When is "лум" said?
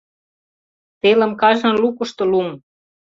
2.31-2.49